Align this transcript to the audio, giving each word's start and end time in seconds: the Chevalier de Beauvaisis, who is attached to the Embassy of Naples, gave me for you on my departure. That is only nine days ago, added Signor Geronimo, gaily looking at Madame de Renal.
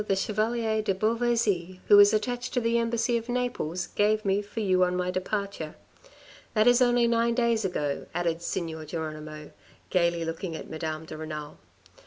the 0.07 0.15
Chevalier 0.15 0.81
de 0.81 0.95
Beauvaisis, 0.95 1.77
who 1.87 1.99
is 1.99 2.11
attached 2.11 2.55
to 2.55 2.59
the 2.59 2.79
Embassy 2.79 3.17
of 3.17 3.29
Naples, 3.29 3.85
gave 3.85 4.25
me 4.25 4.41
for 4.41 4.59
you 4.59 4.83
on 4.83 4.95
my 4.97 5.11
departure. 5.11 5.75
That 6.55 6.65
is 6.65 6.81
only 6.81 7.07
nine 7.07 7.35
days 7.35 7.63
ago, 7.63 8.07
added 8.11 8.41
Signor 8.41 8.85
Geronimo, 8.85 9.51
gaily 9.91 10.25
looking 10.25 10.55
at 10.55 10.67
Madame 10.67 11.05
de 11.05 11.15
Renal. 11.15 11.59